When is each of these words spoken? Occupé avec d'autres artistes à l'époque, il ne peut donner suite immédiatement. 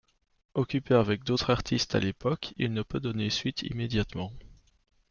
Occupé 0.55 0.95
avec 0.95 1.23
d'autres 1.23 1.51
artistes 1.51 1.93
à 1.93 1.99
l'époque, 1.99 2.55
il 2.57 2.73
ne 2.73 2.81
peut 2.81 2.99
donner 2.99 3.29
suite 3.29 3.61
immédiatement. 3.61 4.31